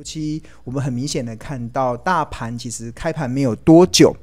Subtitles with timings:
[0.00, 4.16] 尤其我们很明显的看到，大盘其实开盘没有多久，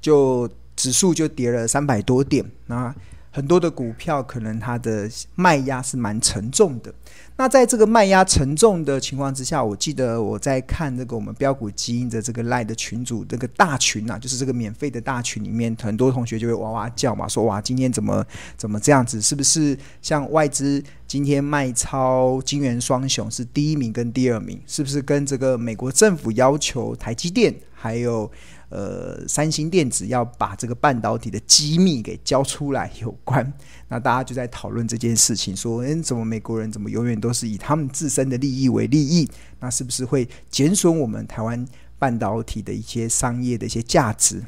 [0.00, 2.94] 就指数就跌了三百多点，那
[3.30, 6.92] 很多的股票可能它的卖压是蛮沉重的。
[7.36, 18.22] 那在这个卖压沉重的情况之下，我记得我在看这个我们标股基因的这个 LINE 的群组这个大群啊，就是这个免费的大群里面，很多同学就会哇哇叫嘛，说哇今天怎么
[18.58, 19.22] 怎么这样子？
[19.22, 24.60] 是不是像外资今天卖超金圆双雄是第一名跟第二名？
[24.66, 28.30] 是不是跟这个美国政府要求台积电还有？
[28.70, 33.52] 呃，三星电子要把这个半导体的机密给交出来有关，
[33.88, 39.28] 那大家就在讨论这件事情，说，诶，怎么美国人怎么永远都是以他们自身的利益为利益？
[39.58, 41.66] 那是不是会减损我们台湾
[41.98, 44.40] 半导体的一些商业的一些价值？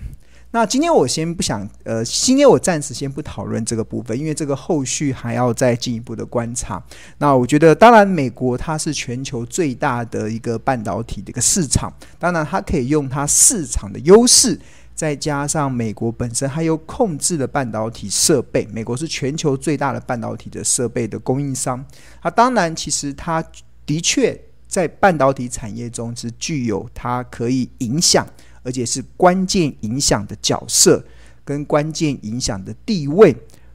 [0.54, 6.82] 那今天我先不想，呃，今天我暂时先不讨论这个部分，因为这个后续还要再进一步的观察。
[7.16, 14.60] 那我觉得，当然，美国它是全球最大的一个半导体的一个市场，当然它可以用它市场的优势，
[14.94, 21.82] 再加上美国本身还有控制的半导体设备，美国是全球最大的半导体的设备的供应商。
[22.20, 23.42] 它当然，其实它
[23.86, 28.26] 的确在半导体产业中是具有它可以影响。
[28.62, 31.04] 而且是关键影响的角色
[31.44, 33.34] 跟关键影响的地位，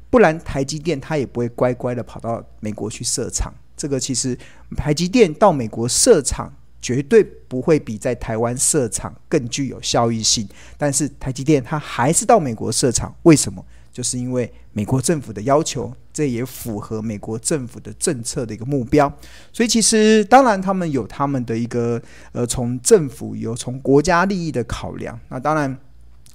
[0.09, 3.53] 不然台积电它也不会乖乖的跑到美国去设厂。
[3.75, 4.37] 这个其实
[4.75, 13.63] 台积电到美国设厂绝对不会比在台湾设厂更具有效益性，但是台积电它还是到美国设厂，为什么？
[13.91, 19.07] 就是因为美国政府的要求，这也符合美国政府的政策的一个目标。
[19.53, 22.01] 所以其实当然他们有他们的一个
[22.31, 25.19] 呃，从政府有从国家利益的考量。
[25.29, 25.77] 那当然，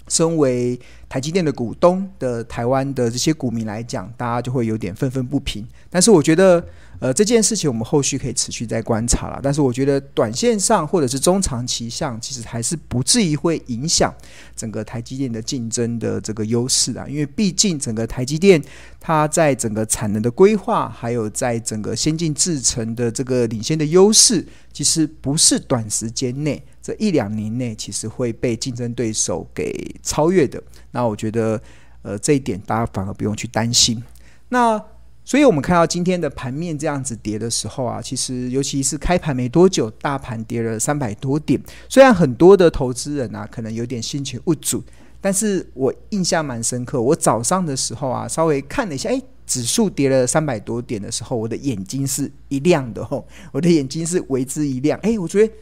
[0.09, 5.67] 身为台积电的股东的台湾的这些股民来讲，大家就会有点愤愤不平。
[5.91, 6.65] 但是我觉得。
[7.01, 14.15] 呃，这件事情我们后续可以持续再观察了，但是我觉得短线上或者是中长期上，其实还是不至于会影响
[14.55, 18.63] 整个台积电的竞争的这个优势啊，因为毕竟整个台积电
[19.01, 29.73] 它在整个产能的规划，还有在整个先进制程的这个领先的优势，其实不是短时间内这一两年内其实会被竞争对手给
[30.03, 30.61] 超越的。
[30.91, 31.63] 那我觉得，
[32.03, 34.03] 呃，这一点大家反而不用去担心。
[34.49, 34.83] 那
[35.25, 41.59] 所以，我们看到今天的盘面这样子跌的时候啊，其实尤其是开盘没多久，大盘跌了三百多点。
[41.89, 44.83] 虽然很多的投资人啊，可能有点心情不足，
[45.21, 47.01] 但是我印象蛮深刻。
[47.01, 54.99] 我早上的时候啊，稍微看了一下，诶，指数跌了三百多点的时候，我的眼睛是一亮的吼，我的眼睛是为之一亮。
[55.03, 55.55] 诶，我觉得。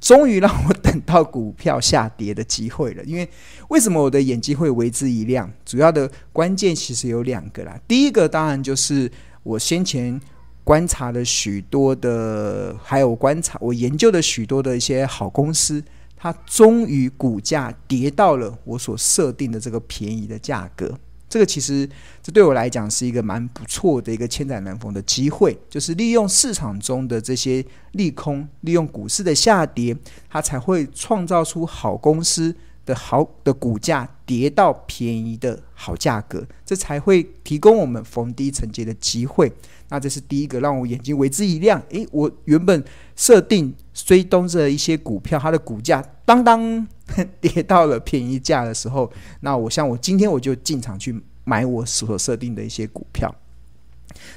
[0.00, 3.28] 终于让我等到股票下跌的机会了， 因为
[3.68, 5.50] 为什么我的眼睛会为之一亮？
[5.64, 7.78] 主要的关键其实有两个啦。
[7.88, 9.10] 第一个当然就是
[9.42, 10.20] 我先前
[10.62, 15.82] 观察了许多的，还有观察我研究的许多的一些好公司，
[16.16, 20.98] 它终于股价跌到了我所设定的这个便宜的价格。
[21.28, 21.88] 这个其实，
[22.22, 29.96] 这对我来讲是一个蛮不错的一个千载难逢的机会，就是利用市场中的这些利空，利用股市的下跌，
[30.30, 32.54] 它才会创造出好公司
[32.86, 39.52] 的好的股价跌到便宜的好价格，这才会提供我们逢低承接的机会。
[39.90, 41.82] 那这是第一个让我眼睛为之一亮。
[41.90, 42.82] 诶，我原本
[43.16, 46.86] 设定追踪着一些股票，它的股价当当
[47.40, 49.10] 跌到了便宜价的时候，
[49.40, 53.34] 那我像我今天我就进场去买我所设定的一些股票。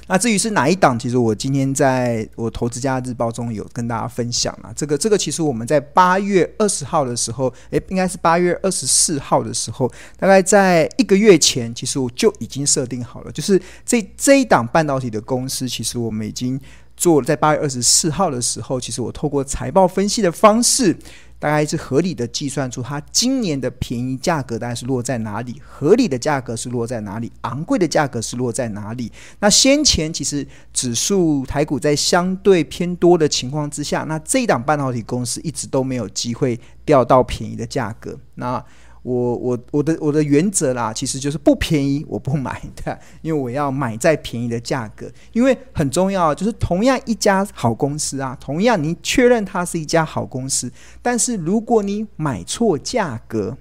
[0.06, 4.72] 那至于是哪一档，其实我今天在我投资家日报中有跟大家分享了。
[4.76, 16.60] 这个这个其实我们在八月二十号的时候，诶，应该是八月二十四号的时候，大概在一个月前，其实我就已经设定好了，就是这这一档半导体的公司，其实我们已经
[16.96, 20.96] 做，在八月二十四号的时候，其实我透过财报分析的方式。
[21.42, 29.10] 大概是合理的计算出它今年的便宜价格大概是落在哪里，合理的价格是落在哪里，昂贵的价格是落在哪里。
[29.40, 38.16] 那先前其实指数台股在相对偏多的情况之下，那这一档半导体公司一直都没有机会掉到便宜的价格。
[38.36, 38.64] 那
[39.02, 50.72] 我我我的我的原则啦，其实就是不便宜我不买的，因为我要买在便宜的价格，因为很重要，就是同样一家好公司啊，同样你确认它是一家好公司，
[51.02, 53.56] 但是如果你买错价格，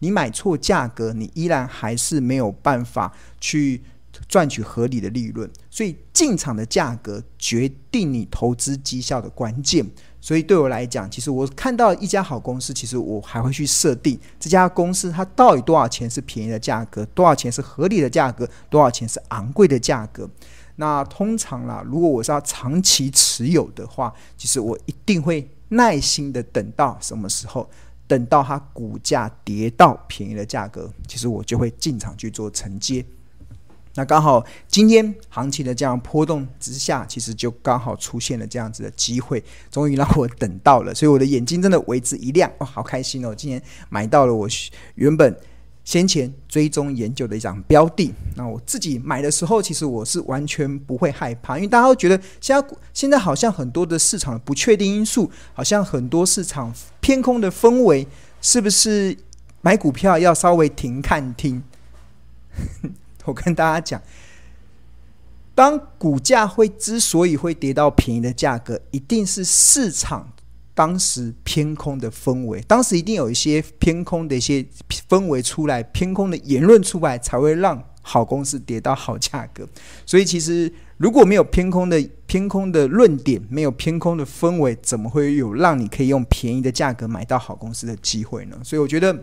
[0.00, 3.80] 你买错价格，你依然还是没有办法去
[4.28, 9.86] 赚取合理的利润，所以进场的价格决定你投资绩效的关键。
[10.22, 20.30] 所以对我来讲，其实我看到一家好公司，其实我还会去设定这家公司它到底多少钱是便宜的价格，多少钱是合理的价格，多少钱是昂贵的价格。
[20.76, 27.68] 那通常啦，如果我是要长期持有的话，其实我一定会耐心的等到什么时候？
[28.06, 33.04] 等到它股价跌到便宜的价格，其实我就会进场去做承接。
[33.94, 43.34] 那刚好今天行情的这样波动之下，其实就刚好出现了这样子的机会，终于让我等到了，所以我的眼睛真的为之一亮，哦，好开心哦！
[43.34, 44.48] 今天买到了我
[44.94, 45.36] 原本
[45.84, 48.10] 先前追踪研究的一张标的。
[48.34, 58.06] 那我自己买的时候，其实我是完全不会害怕，因为大家都觉得现在现在好像很多的市场的不确定因素，好像很多市场偏空的氛围，
[58.40, 59.14] 是不是
[59.60, 61.62] 买股票要稍微停看听？
[63.24, 64.02] 我跟大家讲，
[65.54, 70.32] 当股价会之所以会跌到便宜的价格，一定是市场
[70.74, 74.64] 当时偏空的氛围，当时一定有一些偏空的一些
[75.08, 79.68] 氛围出来，偏空的言论出来，才会让好公司跌到好价格。
[80.06, 88.58] 所以，其实如果没有偏空的偏空的论点，没有偏空的氛围，怎么会有让你可以用便宜的价格买到好公司的机会呢？
[88.64, 89.16] 所以，我觉得。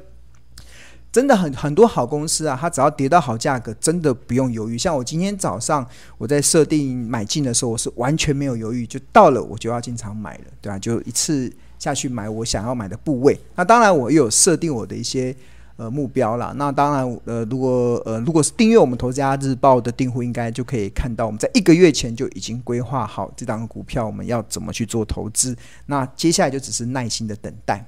[1.12, 4.78] 真的很很多好公司啊，它只要跌到好价格，真的不用犹豫。
[4.78, 5.84] 像我今天早上
[6.20, 10.78] 我在设定买进的时候，我是完全没有犹豫，就到了我就要进场买了，对吧？
[10.78, 13.40] 就一次下去买我想要买的部位。
[13.56, 15.36] 那当然我又有设定我的一些
[15.78, 16.54] 呃目标啦。
[16.56, 25.58] 那当然呃，如果呃如果是订阅我们投资家日报的订户，应该就可以看到我们在一个月前就已经规划好这档股票我们要怎么去做投资。
[25.88, 27.84] 那接下来就只是耐心的等待。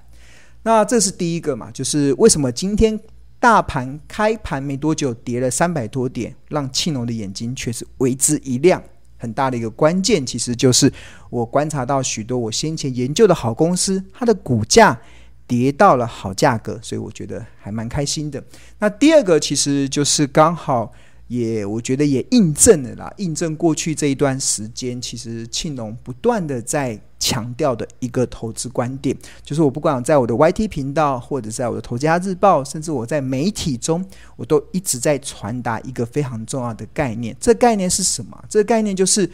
[0.63, 2.99] 那这是第一个嘛，就是为什么今天
[3.39, 8.81] 大盘开盘没多久跌了三百多点，让庆龙的眼睛却是为之一亮。
[9.17, 10.91] 很大的一个关键，其实就是
[11.29, 14.99] 我观察到许多我先前研究的好公司，它的股价
[15.45, 18.43] 跌到了好价格，所以我觉得还蛮开心的。
[18.79, 20.91] 那第二个其实就是刚好。
[21.27, 34.03] 也我觉得也印证了啦，印证过去这一段时间，其实庆龙不断的在强调的一个投资观点，就是我不管在我的 YT 频道，或者在我的投资家日报，甚至我在媒体中，
[34.35, 37.37] 我都一直在传达一个非常重要的概念。
[37.39, 38.43] 这概念是什么？
[38.49, 39.29] 这个概念就是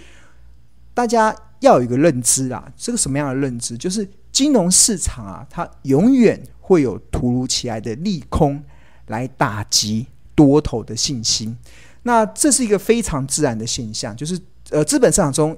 [0.94, 3.78] 大家要有一个认知啊，这个什么样的认知？
[3.78, 8.62] 就是金融市场啊，它永远会有突如其来的利空
[9.06, 10.06] 来打击
[10.36, 11.58] 多头的信心。
[12.04, 14.38] 那这是一个非常自然的现象，就是
[14.72, 15.58] 呃，资本市场中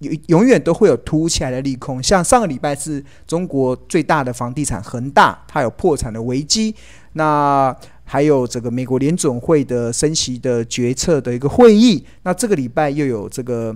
[0.00, 2.02] 永永远都会有突起来的利空。
[2.02, 6.74] 像上个礼拜是中国最大的房地产恒大，它有破产的危机。
[7.14, 7.74] 那
[8.04, 12.04] 还有这个美国联准会的升息的决策的一个会议。
[12.22, 13.74] 那这个礼拜又有这个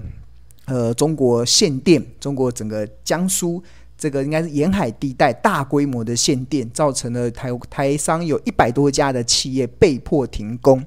[0.66, 3.62] 呃，中国限电，中国整个江苏
[3.98, 10.84] 这个应该是沿海地带大规模的限电，造成了台台商有一百多家的企业被迫停工。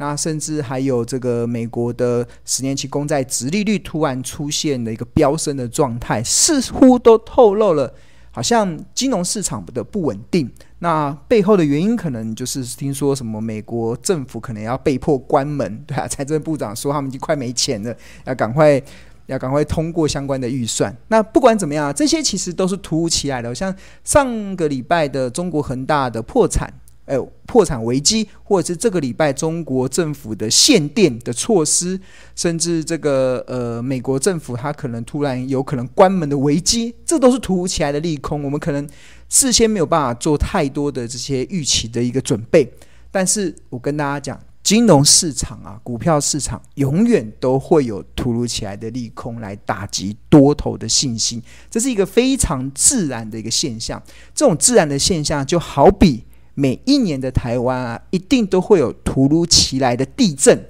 [0.00, 7.92] 那甚至还有这个美国的十年期公债殖利率突然出现了一个飙升的状态，似乎都透露了
[8.30, 10.50] 好像金融市场的不稳定。
[10.78, 17.94] 那背后的原因可能就是听说什么美国政府可能要被迫关门，对啊，财政部长说他们已经快没钱了，
[18.24, 18.80] 要赶快
[19.26, 20.96] 要赶快通过相关的预算。
[21.08, 26.72] 那不管怎么样，这些其实都是突如其来的，像上个礼拜的中国恒大的破产。
[27.06, 31.98] 哎，破产危机，或者是这个礼拜中国政府的限电的措施，
[32.36, 38.44] 甚至这个呃美国政府它可能突然有可能关门的危机，这都是突如其来的利空。
[38.44, 38.88] 我们可能
[39.28, 42.72] 事先没有办法做太多的这些预期的一个准备。
[43.10, 54.00] 但是我跟大家讲，金融市场啊，股票市场永远都会有突如其来的利空来打击多头的信心，这是一个非常自然的一个现象。
[54.32, 56.22] 这种自然的现象就好比。
[56.54, 60.62] 每一年的台湾啊，一定都会有突如其来的地震，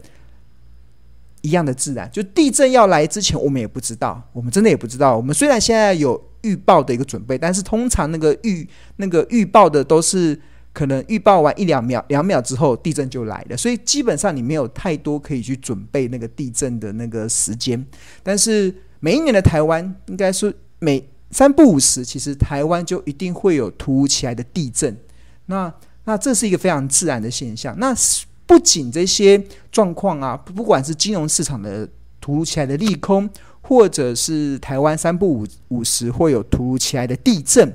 [1.41, 2.09] 一样的自然。
[2.13, 5.17] 就地震要来之前，我们也不知道，我们真的也不知道。
[5.17, 10.39] 我们虽然现在有预报的一个准备，但是通常那个预那个预报的都是
[10.73, 13.57] 可能预报完一两秒、两秒之后，地震就来了。
[13.57, 17.85] 所以基本上你没有太多可以去准备那个地震的那个时间。
[18.23, 24.97] 但是每一年的台湾，应该说每三不五时，其实台湾就一定会有突如其来的地震。
[25.51, 25.71] 那
[26.05, 27.79] 那这是一个非常自然的现象。
[27.79, 27.95] 那
[28.47, 29.39] 不仅这些
[29.71, 31.87] 状况啊，不管是金融市场的
[32.23, 33.29] 突如其来的利空，
[33.61, 37.71] 或者是台湾三不五五时会有突如其来的地震，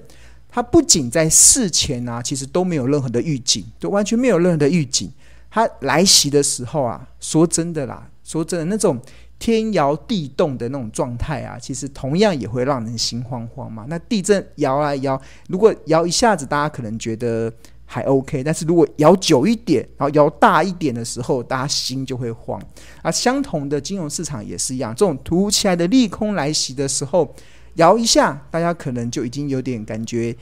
[0.49, 5.11] 它不仅在事前啊，其实都没有任何的预警，都完全没有任何的预警。
[5.51, 8.99] 它来袭的时候啊，说真的啦，说真的那种。
[9.37, 13.85] 天摇地动的那种状态啊，其实同样也会让人心慌慌嘛。
[13.87, 17.51] 那地震摇来摇，如果摇一下子，大家可能觉得
[17.85, 22.59] 还 OK，但是如果摇久一点，然后摇大一点的时候，大家心就会慌。
[23.03, 27.31] 而相同的金融市场也是一样，这种突如其来的利空来袭的时候，
[27.75, 30.35] 摇一下，大家可能就已经有点感觉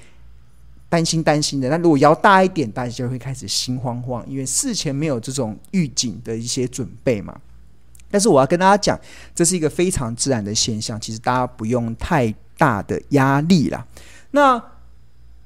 [0.88, 1.67] 担心担心的。
[1.67, 7.35] 那如果摇大一点，大家就会开始心慌慌，因为事前没有这种预警的一些准备嘛。
[8.13, 9.00] 但是我要跟大家讲，
[9.34, 13.84] 这是一个非常自然的现象，其实大家不用太大的压力啦。
[14.29, 14.63] 那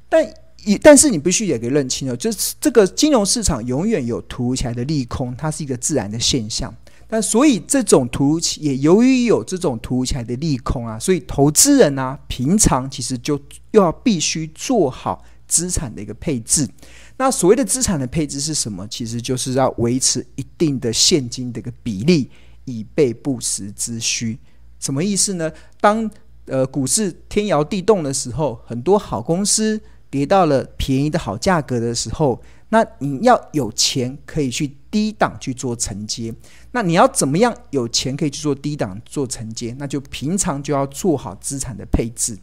[0.10, 0.22] 但
[0.66, 0.78] 也。
[0.80, 6.76] 但是你必须也给认清了，就是这个金融市场永远有突如其来的利空，它是一个自然的现象。
[7.08, 13.40] 但所以这种突如其，也由于有这种突如其来的利空啊，所以投资人啊，平常其实就
[13.72, 16.68] 又要必须做好资产的一个配置。
[17.16, 18.86] 那所谓的资产的配置是什么？
[18.90, 22.30] 其实就是要维持一定的现金的一个比例，
[22.68, 24.38] 以备不时之需。
[24.80, 25.52] 什么意思呢？
[25.82, 26.08] 当
[26.46, 29.82] 呃股市天摇地动的时候，很多好公司。
[30.10, 36.34] 跌到了便宜的好价格的时候，那你要有钱可以去低档去做承接。
[36.72, 39.76] 那你要怎么样有钱可以去做低档做承接？
[39.78, 42.40] 那就平常就要做好资产的配置。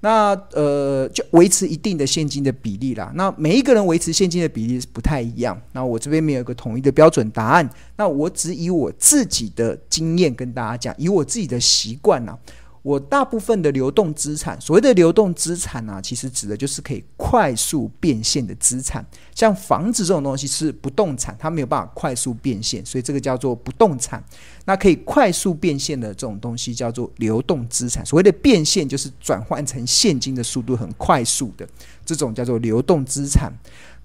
[0.00, 3.12] 那呃，就维持一定的现金的比例啦。
[3.14, 5.60] 那每一个人维持现金的比例是不太一样。
[5.72, 7.68] 那我这边没有一个统一的标准答案。
[7.96, 12.36] 那我只以我自己的经验跟大家讲，以我自己的习惯呢。
[12.82, 19.04] 我大部分的流动资产，所谓的流动资产呢、其实指的就是可以快速变现的资产。
[19.34, 24.24] 像房子这种东西是不动产，它没有办法快速变现，所以这个叫做不动产。
[24.64, 28.04] 那可以快速变现的这种东西叫做流动资产。
[28.06, 31.68] 所谓的变现，就是转换成现金的速度很快速的，
[32.06, 33.52] 这种叫做流动资产。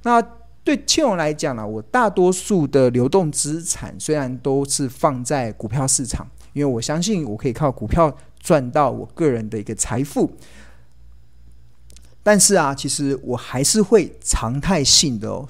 [0.04, 0.22] 那
[0.66, 8.14] 对庆荣来讲呢、我大多数的流动资产虽然都是放在股票市场，因为我相信我可以靠股票。
[8.46, 10.32] 赚到我个人的一个财富，
[12.22, 15.44] 但是啊，其实我还是会常态性的，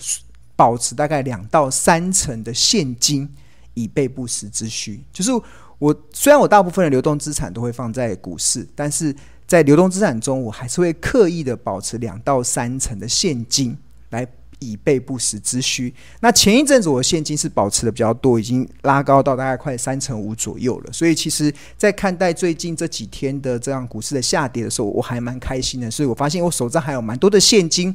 [0.55, 3.29] 保持大概两到三成的现金，
[3.73, 5.03] 以备不时之需。
[5.11, 5.29] 就是
[5.77, 9.13] 我虽然我大部分的流动资产都会放在股市，但是
[9.45, 13.77] 在流动资产中，我还是会刻意的保持两到三成的现金
[14.11, 14.25] 来。
[14.59, 15.93] 以备不时之需。
[16.19, 20.93] 那前一阵子我现金是保持的比较多，已经拉高到大概快三成五左右了。
[20.93, 25.89] 所以其实，在看待最近这几天的这样股市的下跌的时候，我还蛮开心的。
[25.89, 27.93] 所以我发现我手上还有蛮多的现金，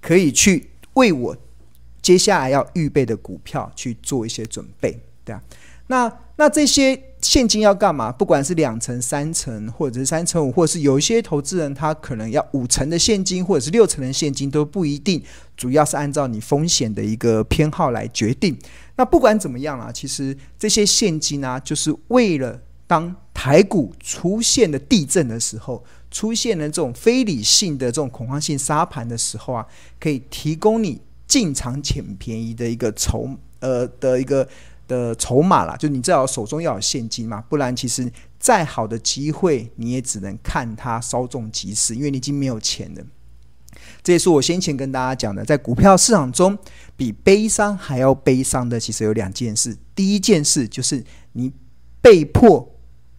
[0.00, 1.36] 可以去为我
[2.00, 5.42] 接下来要预备的股票去做一些准备，对啊。
[5.90, 8.12] 那那这些现金要干嘛？
[8.12, 15.22] 不管是两成、三成，或者是三成五，或者是有一些投资人他可能要五成的现金，或者是六成的现金都不一定。
[15.58, 18.56] 主要是按照你风险的一个偏好来决定。
[18.96, 29.66] 那不管怎么样啊，其实这些现金啊，就是为了当台股出现了地震的时候，出现了这种非理性的这种恐慌性杀盘的时候啊，
[30.00, 33.28] 可以提供你进场捡便宜的一个筹
[33.60, 34.48] 呃的一个。
[34.88, 43.02] 的筹码啦，就你至少手中要有现金嘛，不然其实再好的机会你也只能看它稍纵即逝，因为你已经没有钱了。
[44.02, 46.56] 这也是我先前跟大家讲的，在股票市场中，
[46.96, 49.76] 比悲伤还要悲伤的，其实有两件事。
[49.94, 51.52] 第一件事就是你
[52.00, 52.74] 被迫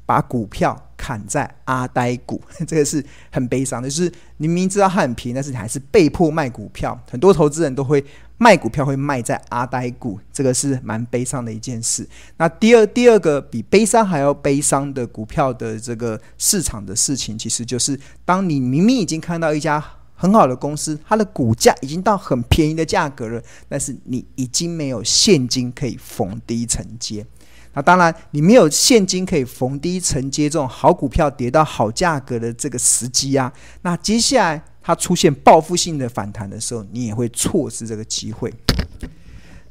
[0.05, 0.85] 把股票。
[1.01, 3.89] 砍在阿呆股， 这个是很悲伤的。
[3.89, 6.99] 就是你明明知道它很便宜，但是你还是被迫卖股票。
[7.09, 8.03] 很多投资人都会
[8.37, 12.05] 卖股票，会卖在阿呆股，这个是蛮悲伤的一件事。
[12.35, 19.81] 那第二第二个比悲伤还要悲伤的股票的这个市场的事情，其实就是当你明明已经看到一家
[20.21, 27.25] 很好的公司，它的股价已经到很便宜的价格了，但是你已经没有现金可以逢低承接。
[27.73, 33.53] 那当然，你没有现金可以逢低承接这种好股票跌到好价格的这个时机啊。
[33.83, 38.53] 那接下来它出现报复性的反弹的时候，你也会错失这个机会。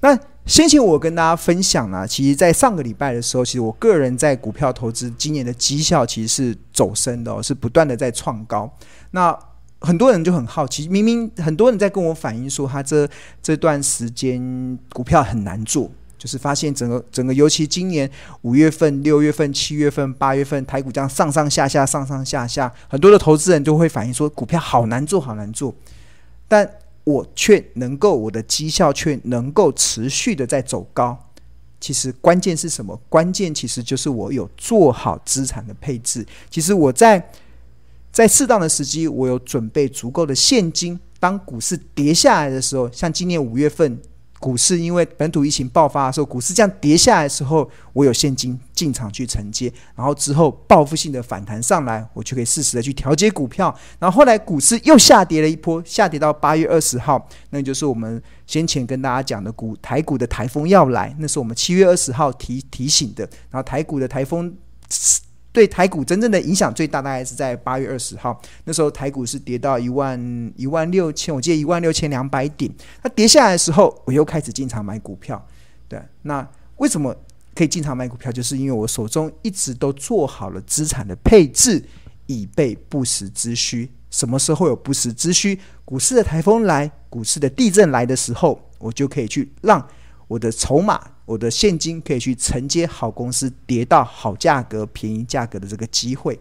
[0.01, 8.73] 那先前我跟大家分享了，其实，在上个礼拜的时候，其实我个人在股票投资今年的绩效其实是走升的哦，是不断的在创高。
[9.11, 9.37] 那
[9.81, 13.09] 很多人就很好奇，明明很多人在跟我反映说，他这
[13.43, 15.91] 这段时间股票很难做。
[16.19, 18.11] 就是发现整个整个，尤其今年
[18.43, 25.73] 五月份、六月份、七月份、八月份，台股这样上上下下、上上下下，很多的投资人都会反映说，股票好难做，好难做。
[26.49, 26.69] 但
[27.05, 31.17] 我却能够，我的绩效却能够持续的在走高。
[31.79, 33.01] 其实关键是什么？
[33.09, 36.27] 关键其实就是我有做好资产的配置。
[36.51, 37.25] 其实我在
[38.19, 40.99] 在适当的时机，我有准备足够的现金。
[41.21, 43.97] 当股市跌下来的时候，像今年五月份。
[44.41, 53.73] 股市因为本土疫情爆发的时候，股市这样跌下来的时候，我有现金进场去承接，然后之后报复性的反弹上来，我就可以适时的去调节股票。
[54.01, 63.23] 然后后来股市又下跌了一波，下跌到八月二十号，那就是我们先前跟大家讲的股台股的台风要来，那是我们七月二十号提提醒的。
[63.51, 64.57] 然后台股的台风。
[65.59, 72.73] 对台股真正的影响最大，大概是在八月二十号，那时候台股是跌到一万一万六千，我记得一万六千两百点。
[73.03, 75.45] 它跌下来的时候，我又开始进场买股票。
[75.89, 77.13] 对，那为什么
[77.57, 78.31] 可以进场买股票？
[78.31, 81.83] 就是因为我手中一直都做好了资产的配置，
[82.27, 83.91] 以备不时之需。
[84.11, 85.59] 什么时候有不时之需？
[85.85, 89.85] 股市的台风来，股市的地震来的时候，我就可以去让
[90.29, 91.01] 我的筹码。
[91.29, 96.41] 我的现金可以去承接好公司跌到好价格、便宜价格的这个机会。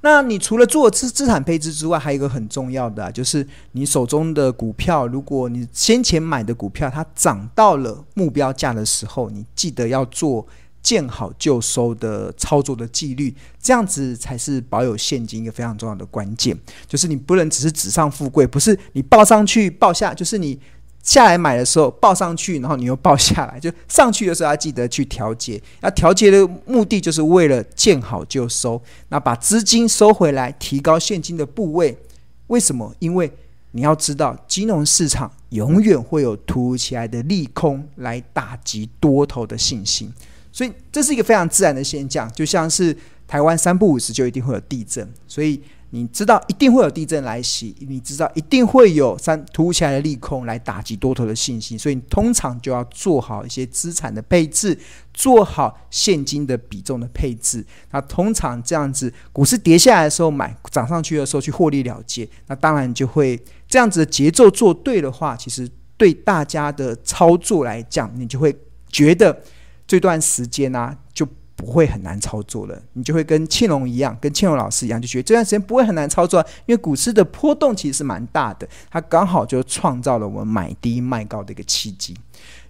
[0.00, 10.44] 那你除了做资资产配置之外，还有一个很重要的，就是你手中的股票，如果你先前买的股票它涨到了目标价的时候，你记得要做
[10.82, 16.58] 见好就收的操作的纪律，这样子才是保有现金一个非常重要的关键。
[16.88, 20.58] 就是你不能只是纸上富贵，不是你报上去报下，就是你。
[21.02, 25.60] 下来买的时候报上去，然后你又报下来，就上去的时候要记得去调节。
[25.80, 31.98] 要调节的目的就是为了见好就收，那把资金收回来，提高现金的部位。
[32.46, 32.94] 为什么？
[33.00, 33.30] 因为
[33.72, 40.12] 你要知道，金融市场永远会有突如其来的利空来打击多头的信心，
[40.52, 45.60] 所以这是一个非常自然的现象，就像是台湾三不五时就一定会有地震，所以。
[45.94, 54.78] 你知道一定会有地震来袭，你知道一定会有三突如其来的利空来打击多头的信心，所以你通常就要做好一些资产的配置，
[55.12, 57.62] 做好现金的比重的配置。
[57.90, 65.68] 那通常这样子，股市跌下来的时候买，涨上去的时候去获利了结，那当然就会这样子的节奏做对的话，其实
[65.98, 68.56] 对大家的操作来讲，你就会
[68.88, 69.42] 觉得
[69.86, 71.28] 这段时间啊就。
[71.64, 82.16] 不会很难操作了，你就会跟庆隆一样，跟庆隆老师一样，就觉得这段时间不会很难操作，因为股市的波动其实是蛮大的，它刚好就创造了我们买低卖高的一个契机。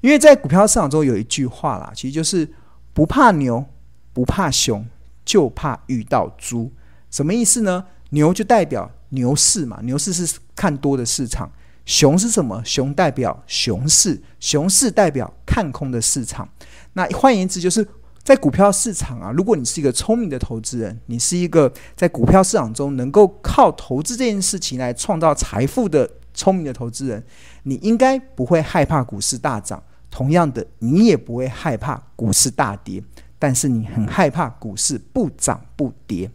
[0.02, 2.46] 因为在股票市场中有一句话啦，其实就是
[2.92, 3.64] 不怕牛，
[4.12, 4.86] 不怕熊，
[5.24, 6.70] 就怕遇到猪。
[7.10, 7.82] 什么意思呢？
[8.10, 11.48] 牛就代表牛市嘛，牛市是看多的市场；
[11.86, 12.62] 熊是什么？
[12.62, 16.46] 熊代表熊市，熊市代表看空的市场。
[16.92, 17.88] 那换言之就是。
[18.22, 27.22] 在股票市场啊，如果你是一个聪明的投资人，你是一个在股票市场中能够靠投资这件事情来创造财富的聪明的投资人，
[27.64, 33.02] 你应该不会害怕股市大涨，同样的，你也不会害怕股市大跌，
[33.38, 36.30] 但是你很害怕股市不涨不跌，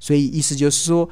[0.00, 1.08] 所以意思就是说，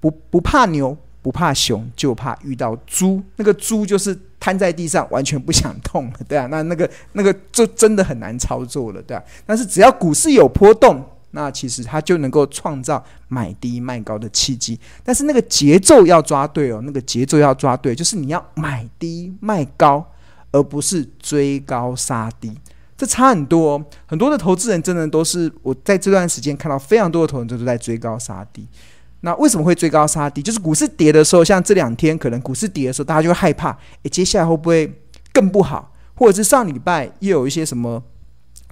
[0.00, 0.96] 不不怕牛。
[1.20, 3.20] 不怕熊，就怕遇到猪。
[3.36, 6.46] 那个猪就是瘫在地上，完全不想动， 对啊。
[6.46, 9.22] 那那个那个就真的很难操作了，对啊。
[9.44, 14.78] 但是只要股市有波动，那其实它就能够创造买低卖高的契机。
[15.04, 20.04] 但是那个节奏要抓对哦，那个节奏要抓对，就是你要买低卖高，
[20.52, 22.56] 而不是追高杀低，
[22.96, 23.84] 这差很多哦。
[24.06, 28.66] 很多的投资人真的都是我在这段时间看到非常多的投资人都在追高杀低。
[29.20, 30.40] 那为什么会追高杀低？
[30.40, 35.02] 就是股市跌的时候，像这两天可能股市跌的时候，大家就会害怕，诶，接下来会不会
[35.32, 35.92] 更不好？
[36.14, 38.02] 或者是上礼拜又有一些什么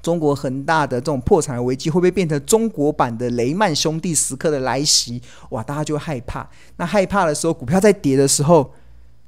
[0.02, 5.20] 中国恒大的这种破产危机，会不会变成中国版的雷曼兄弟时刻的来袭？
[5.50, 6.48] 哇，大家就害怕。
[6.76, 8.72] 那害怕的时候，股票在跌的时候，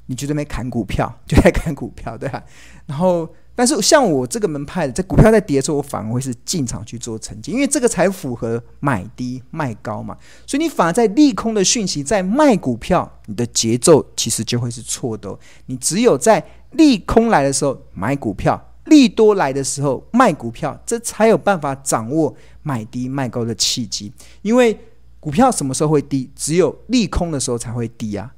[0.06, 2.42] 你就在那边砍股票，就在砍股票，对吧？
[2.86, 3.28] 然后。
[3.58, 10.16] 但是像我这个门派的，在股票在跌的时候，我反而会是进场去做承接，因为这个才符合买低卖高嘛。
[10.46, 15.36] 所以你反而在利空的讯息在卖股票，你的节奏其实就会是错的哦。
[15.66, 16.40] 你只有在
[16.70, 24.12] 利空来的时候买股票，利多来的时候卖股票，这才有办法掌握买低卖高的契机。
[24.42, 24.78] 因为
[25.18, 26.30] 股票什么时候会低？
[26.36, 28.32] 只有利空的时候才会低啊。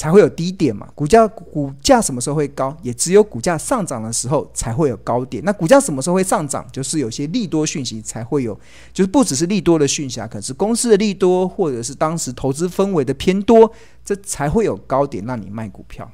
[0.00, 2.74] 才会有低点嘛，股价股价什么时候会高？
[2.80, 5.44] 也只有股价上涨的时候才会有高点。
[5.44, 6.66] 那股价什么时候会上涨？
[6.72, 8.58] 就是有些利多讯息才会有，
[8.94, 13.70] 就是不只是利多的讯息啊，可是公司的利多，或者是当时投资氛围的偏多，
[14.02, 16.10] 这才会有高点让你卖股票。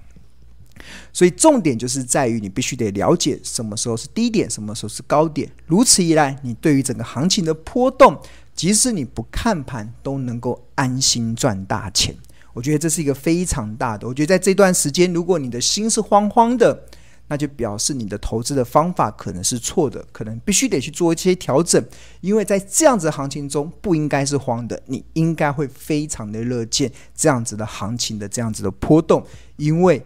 [1.12, 5.48] 所以重点就是在于你必须得了解什么时候是低点，什么时候是高点。
[5.66, 8.20] 如此一来，你对于整个行情的波动，
[8.52, 12.16] 即使你不看盘，都能够安心赚大钱。
[12.56, 14.08] 我觉得这是一个非常大的。
[14.08, 16.84] 我觉得在这段时间，如果你的心是慌慌的，
[17.28, 21.84] 那就表示你的投资的方法可能是错的，可能必须得去做一些调整。
[22.22, 29.22] 因为在这样子的行情中，不应该是慌的，你应该会非常的乐见这样子的行情的这样子的波动，
[29.56, 30.02] 因为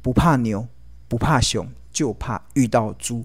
[0.00, 0.66] 不怕牛，
[1.08, 3.22] 不怕熊，就怕遇到猪。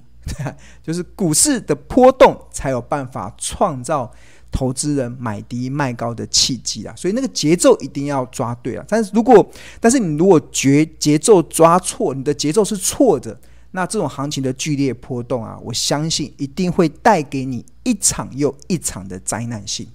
[0.84, 4.12] 就是股市的波动，才有办法创造
[4.51, 6.93] 投资人买低卖高的契机啊！
[6.95, 8.86] 所以那个节奏一定要抓对啊！
[8.88, 9.47] 但是如果，
[9.79, 13.39] 但是你如果节节奏抓错，你的节奏是错的，
[13.71, 19.88] 那这种行情的剧烈波动啊，我相信一定会带给你一场又一场的灾难性。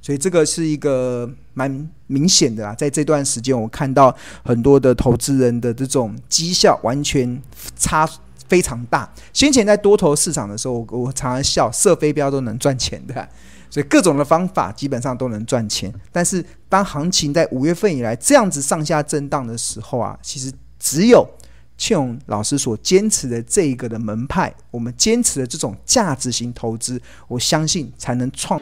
[0.00, 2.74] 所以这个是一个蛮明显的啊！
[2.74, 7.40] 在这段时间，我看到很多的投资人的这种绩效完全
[7.76, 8.08] 差。
[8.48, 9.06] 非常大。
[9.34, 13.28] 先前在多头市场的时候，我我常常笑，射飞镖都能赚钱的，
[13.70, 15.92] 所以各种的方法基本上都能赚钱。
[16.10, 21.28] 但是当行情在五月份以来这样子上下震荡的时候啊，其实只有
[21.76, 28.60] 庆荣老师所坚持的这一个的门派，我们坚持的这种价值型投资，我相信才能创。